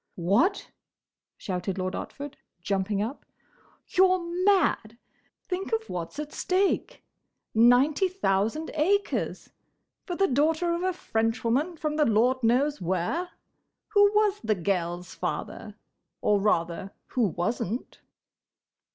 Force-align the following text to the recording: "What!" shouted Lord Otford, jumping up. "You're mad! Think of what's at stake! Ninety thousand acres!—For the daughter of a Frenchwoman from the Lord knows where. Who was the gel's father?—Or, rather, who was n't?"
"What!" 0.15 0.71
shouted 1.37 1.77
Lord 1.77 1.93
Otford, 1.93 2.33
jumping 2.59 3.03
up. 3.03 3.23
"You're 3.89 4.17
mad! 4.45 4.97
Think 5.47 5.71
of 5.73 5.91
what's 5.91 6.17
at 6.17 6.33
stake! 6.33 7.03
Ninety 7.53 8.07
thousand 8.07 8.71
acres!—For 8.73 10.15
the 10.15 10.25
daughter 10.25 10.73
of 10.73 10.81
a 10.81 10.91
Frenchwoman 10.91 11.77
from 11.77 11.97
the 11.97 12.05
Lord 12.05 12.41
knows 12.41 12.81
where. 12.81 13.29
Who 13.89 14.05
was 14.15 14.39
the 14.43 14.55
gel's 14.55 15.13
father?—Or, 15.13 16.39
rather, 16.39 16.93
who 17.09 17.21
was 17.27 17.61
n't?" 17.63 17.99